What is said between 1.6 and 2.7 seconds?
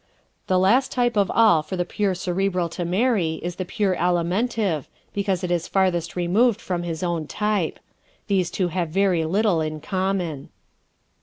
for the pure Cerebral